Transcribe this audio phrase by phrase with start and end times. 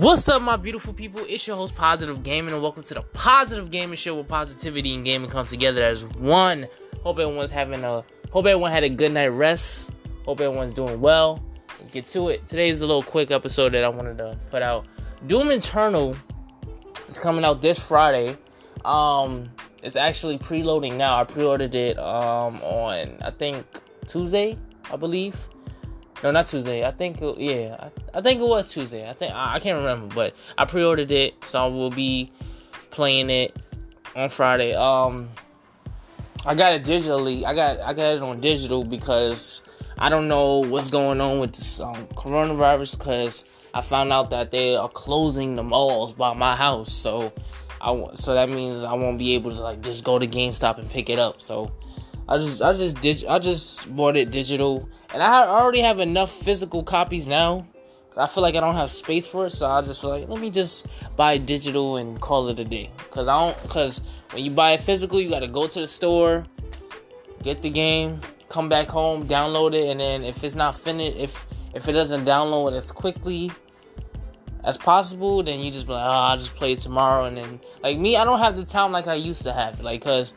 [0.00, 1.20] What's up, my beautiful people?
[1.28, 5.04] It's your host, Positive Gaming, and welcome to the Positive Gaming Show where positivity and
[5.04, 6.68] gaming come together as one.
[7.02, 9.90] Hope everyone's having a hope everyone had a good night rest.
[10.24, 11.44] Hope everyone's doing well.
[11.76, 12.46] Let's get to it.
[12.46, 14.86] Today's a little quick episode that I wanted to put out.
[15.26, 16.16] Doom Eternal
[17.06, 18.38] is coming out this Friday.
[18.86, 19.50] Um,
[19.82, 21.20] it's actually preloading now.
[21.20, 23.66] I pre-ordered it um on I think
[24.06, 24.58] Tuesday,
[24.90, 25.36] I believe.
[26.22, 26.86] No, not Tuesday.
[26.86, 27.76] I think yeah,
[28.14, 29.08] I, I, think it was Tuesday.
[29.08, 32.30] I think I, I, can't remember, but I pre-ordered it, so I will be
[32.90, 33.56] playing it
[34.14, 34.74] on Friday.
[34.74, 35.30] Um,
[36.44, 37.44] I got it digitally.
[37.44, 39.62] I got I got it on digital because
[39.98, 44.50] I don't know what's going on with this um, coronavirus because I found out that
[44.50, 47.32] they are closing the malls by my house, so
[47.80, 50.88] I so that means I won't be able to like just go to GameStop and
[50.88, 51.40] pick it up.
[51.40, 51.72] So
[52.30, 56.30] I just I just did I just bought it digital, and I already have enough
[56.30, 57.66] physical copies now.
[58.16, 60.50] I feel like I don't have space for it, so I just like let me
[60.50, 62.90] just buy digital and call it a day.
[63.10, 65.88] Cause I don't cause when you buy it physical, you got to go to the
[65.88, 66.44] store,
[67.42, 71.46] get the game, come back home, download it, and then if it's not finished, if
[71.74, 73.50] if it doesn't download as quickly
[74.62, 77.24] as possible, then you just be like, oh, I'll just play it tomorrow.
[77.24, 79.80] And then, like me, I don't have the time like I used to have.
[79.80, 80.32] Like, cause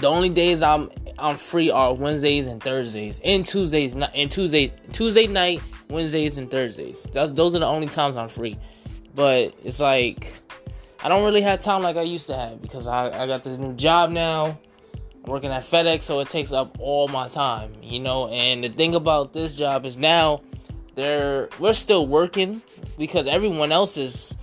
[0.00, 5.26] the only days I'm I'm free are Wednesdays and Thursdays, and Tuesdays, and Tuesday Tuesday
[5.26, 7.06] night, Wednesdays and Thursdays.
[7.12, 8.58] That's those are the only times I'm free.
[9.14, 10.32] But it's like
[11.02, 13.58] I don't really have time like I used to have because I, I got this
[13.58, 14.58] new job now.
[14.94, 18.28] I'm working at FedEx, so it takes up all my time, you know.
[18.28, 20.42] And the thing about this job is now
[20.94, 22.62] they're we're still working
[22.98, 24.36] because everyone else is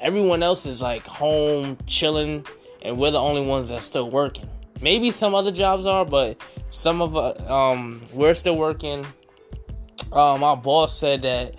[0.00, 2.46] everyone else is like home chilling,
[2.82, 4.48] and we're the only ones that's still working.
[4.80, 9.06] Maybe some other jobs are, but some of uh, um we're still working.
[10.12, 11.56] Um, my boss said that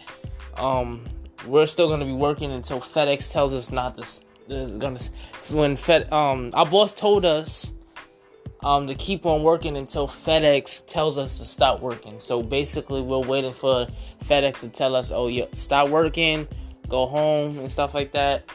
[0.58, 1.04] um
[1.46, 4.04] we're still gonna be working until FedEx tells us not to.
[4.78, 5.00] Gonna
[5.52, 7.74] when Fed um our boss told us
[8.64, 12.20] um to keep on working until FedEx tells us to stop working.
[12.20, 13.88] So basically, we're waiting for
[14.24, 16.48] FedEx to tell us, oh yeah, stop working,
[16.88, 18.50] go home and stuff like that.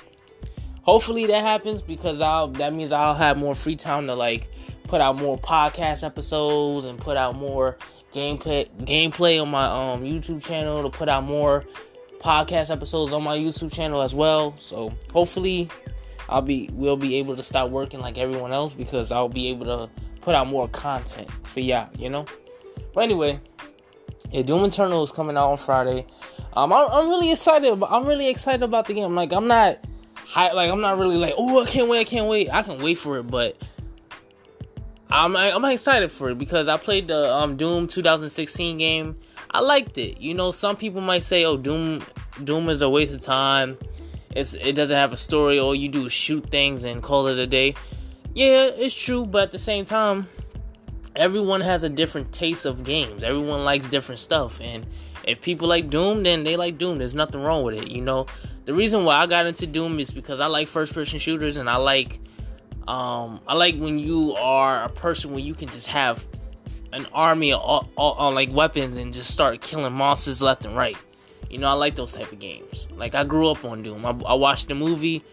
[0.83, 4.49] Hopefully that happens because I'll that means I'll have more free time to like
[4.85, 7.79] put out more podcast episodes and put out more
[8.13, 11.65] gameplay gameplay on my um YouTube channel to put out more
[12.19, 14.55] podcast episodes on my YouTube channel as well.
[14.59, 15.69] So hopefully
[16.29, 19.67] I'll be we'll be able to start working like everyone else because I'll be able
[19.67, 22.27] to put out more content for y'all, you know.
[22.93, 23.41] But anyway,
[24.31, 26.07] yeah, Doom Eternal is coming out on Friday.
[26.55, 27.83] Um, I'm, I'm really excited.
[27.83, 29.15] I'm really excited about the game.
[29.15, 29.79] Like I'm not
[30.33, 32.53] high, like I'm not really like, oh, I can't wait, I can't wait.
[32.53, 33.57] I can wait for it, but
[35.11, 39.17] I'm I'm excited for it because I played the um, Doom 2016 game.
[39.51, 40.21] I liked it.
[40.21, 42.03] You know, some people might say, "Oh, Doom
[42.43, 43.77] Doom is a waste of time.
[44.35, 45.59] It's it doesn't have a story.
[45.59, 47.75] All you do is shoot things and call it a day."
[48.35, 50.27] Yeah, it's true, but at the same time,
[51.17, 53.23] everyone has a different taste of games.
[53.23, 54.87] Everyone likes different stuff, and
[55.25, 56.99] if people like Doom, then they like Doom.
[56.99, 57.89] There's nothing wrong with it.
[57.89, 58.27] You know,
[58.65, 61.69] the reason why I got into Doom is because I like first person shooters and
[61.69, 62.21] I like
[62.89, 66.25] um I like when you are a person where you can just have
[66.93, 70.77] an army of all, all, all, like weapons and just start killing monsters left and
[70.77, 70.97] right.
[71.49, 72.89] You know, I like those type of games.
[72.95, 74.05] Like I grew up on Doom.
[74.05, 75.25] I, I watched the movie.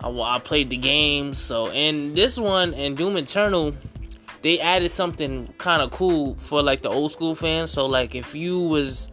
[0.00, 1.34] I, I played the game.
[1.34, 3.74] So, and this one and Doom Eternal,
[4.42, 7.70] they added something kind of cool for like the old school fans.
[7.70, 9.10] So, like if you was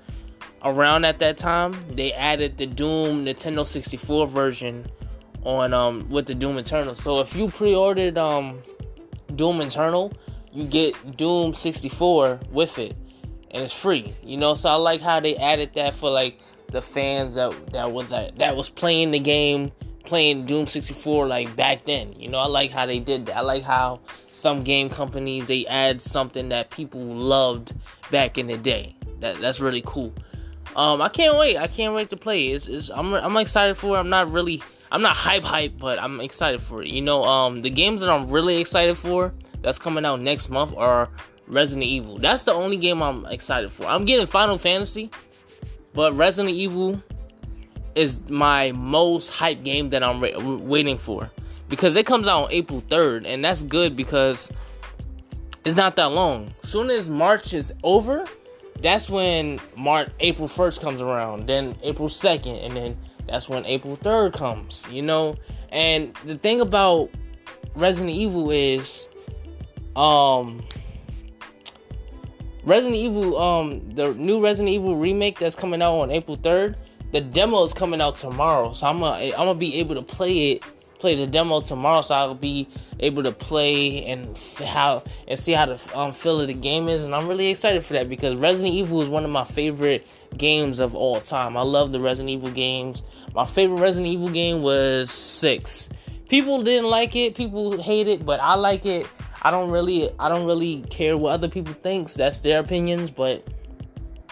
[0.64, 4.86] around at that time, they added the Doom Nintendo 64 version
[5.44, 6.96] on um with the Doom Eternal.
[6.96, 8.62] So if you pre-ordered um
[9.36, 10.12] Doom Eternal,
[10.52, 12.96] you get Doom 64 with it,
[13.52, 14.14] and it's free.
[14.24, 17.92] You know, so I like how they added that for like the fans that that
[17.92, 19.72] was that, that was playing the game,
[20.06, 22.14] playing Doom 64 like back then.
[22.14, 23.38] You know, I like how they did that.
[23.38, 27.74] I like how some game companies they add something that people loved
[28.12, 28.96] back in the day.
[29.20, 30.14] That that's really cool.
[30.76, 31.58] Um, I can't wait.
[31.58, 32.48] I can't wait to play.
[32.48, 33.96] It's, it's I'm I'm excited for.
[33.96, 34.00] It.
[34.00, 34.62] I'm not really.
[34.92, 36.90] I'm not hype hype, but I'm excited for it.
[36.90, 40.74] You know, um, the games that I'm really excited for that's coming out next month
[40.78, 41.10] are
[41.48, 42.18] Resident Evil.
[42.18, 43.86] That's the only game I'm excited for.
[43.86, 45.10] I'm getting Final Fantasy,
[45.94, 47.02] but Resident Evil
[47.96, 51.32] is my most hype game that I'm re- waiting for
[51.70, 54.52] because it comes out on April 3rd, and that's good because
[55.64, 56.54] it's not that long.
[56.64, 58.26] Soon as March is over,
[58.82, 62.98] that's when March April 1st comes around, then April 2nd, and then
[63.28, 65.36] that's when April 3rd comes, you know?
[65.70, 67.10] And the thing about
[67.76, 69.10] Resident Evil is
[69.96, 70.64] um
[72.64, 76.76] Resident Evil um the new Resident Evil remake that's coming out on April 3rd,
[77.16, 80.52] the demo is coming out tomorrow, so I'm gonna I'm gonna be able to play
[80.52, 80.64] it,
[81.00, 82.68] play the demo tomorrow, so I'll be
[83.00, 87.06] able to play and how and see how the um, feel of the game is,
[87.06, 90.80] and I'm really excited for that because Resident Evil is one of my favorite games
[90.80, 91.56] of all time.
[91.56, 93.06] I love the Resident Evil games.
[93.34, 95.88] My favorite Resident Evil game was six.
[96.28, 99.08] People didn't like it, people hate it, but I like it.
[99.42, 102.16] I don't really I don't really care what other people thinks.
[102.16, 103.48] That's their opinions, but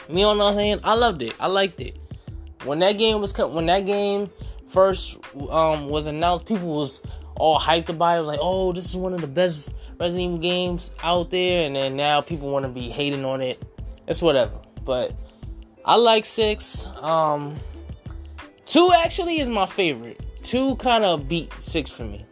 [0.09, 1.33] me on the other hand, I loved it.
[1.39, 2.02] I liked it
[2.65, 4.29] when that game was cut when that game
[4.73, 5.19] first
[5.49, 7.01] um, was announced, people was
[7.35, 8.21] all hyped about it.
[8.23, 11.65] Like, oh, this is one of the best Resident Evil games out there.
[11.65, 13.61] And then now people want to be hating on it.
[14.07, 14.59] It's whatever.
[14.83, 15.15] But
[15.85, 16.85] I like six.
[17.01, 17.55] Um,
[18.65, 20.19] two actually is my favorite.
[20.41, 22.25] Two kind of beat six for me.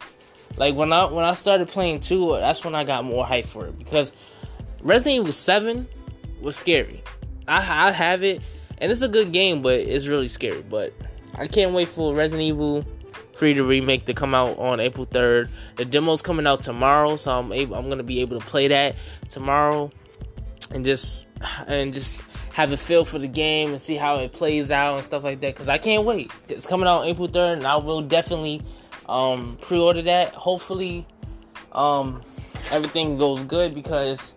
[0.58, 3.68] Like when I when I started playing two, that's when I got more hype for
[3.68, 4.12] it because
[4.82, 5.88] Resident Evil Seven
[6.42, 7.02] was scary.
[7.48, 8.42] I, I have it
[8.82, 10.64] and it's a good game, but it's really scary.
[10.64, 10.94] But
[11.36, 12.84] I can't wait for Resident Evil
[13.36, 15.50] 3 to remake to come out on April 3rd.
[15.78, 18.96] The demo's coming out tomorrow, so I'm able, I'm gonna be able to play that
[19.30, 19.92] tomorrow
[20.72, 21.28] and just
[21.68, 25.06] and just have a feel for the game and see how it plays out and
[25.06, 25.56] stuff like that.
[25.56, 26.32] Cause I can't wait.
[26.50, 28.62] It's coming out April 3rd, and I will definitely
[29.08, 30.34] um, pre-order that.
[30.34, 31.06] Hopefully,
[31.72, 32.22] um,
[32.72, 34.36] everything goes good because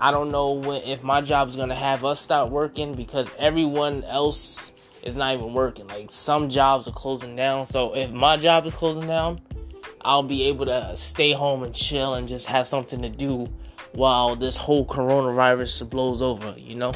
[0.00, 4.04] I don't know when, if my job is gonna have us start working because everyone
[4.04, 5.86] else is not even working.
[5.86, 7.66] Like some jobs are closing down.
[7.66, 9.40] So if my job is closing down,
[10.00, 13.48] I'll be able to stay home and chill and just have something to do
[13.92, 16.54] while this whole coronavirus blows over.
[16.56, 16.92] You know.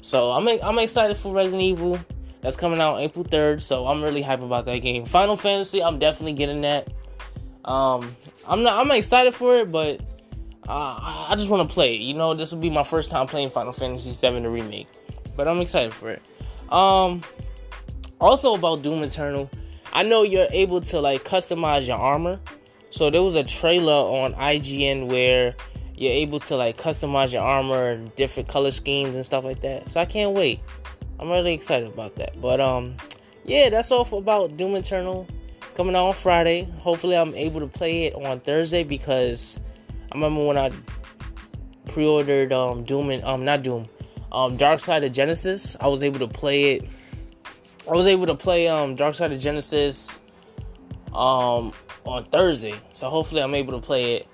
[0.00, 1.98] So I'm I'm excited for Resident Evil.
[2.40, 5.06] That's coming out April 3rd, so I'm really hyped about that game.
[5.06, 6.92] Final Fantasy, I'm definitely getting that.
[7.64, 8.14] Um,
[8.46, 10.02] I'm not I'm excited for it, but
[10.68, 11.96] uh, I just want to play.
[11.96, 14.88] You know, this will be my first time playing Final Fantasy VII the remake,
[15.36, 16.22] but I'm excited for it.
[16.70, 17.22] Um,
[18.20, 19.50] also about Doom Eternal,
[19.92, 22.40] I know you're able to like customize your armor.
[22.90, 25.54] So there was a trailer on IGN where
[25.96, 29.88] you're able to like customize your armor and different color schemes and stuff like that.
[29.88, 30.60] So I can't wait.
[31.20, 32.40] I'm really excited about that.
[32.40, 32.96] But um,
[33.44, 35.26] yeah, that's all for about Doom Eternal.
[35.62, 36.64] It's coming out on Friday.
[36.80, 39.60] Hopefully, I'm able to play it on Thursday because
[40.14, 40.70] I remember when I
[41.88, 43.88] pre-ordered um, Doom and um not Doom,
[44.30, 45.76] um Darksiders Genesis.
[45.80, 46.88] I was able to play it.
[47.88, 50.20] I was able to play um Darksiders Genesis
[51.12, 51.72] um
[52.04, 52.74] on Thursday.
[52.92, 54.28] So hopefully I'm able to play it.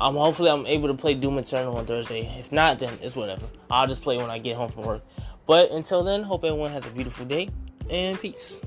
[0.00, 2.34] Um hopefully I'm able to play Doom Eternal on Thursday.
[2.38, 3.46] If not, then it's whatever.
[3.70, 5.02] I'll just play when I get home from work.
[5.46, 7.50] But until then, hope everyone has a beautiful day
[7.90, 8.58] and peace.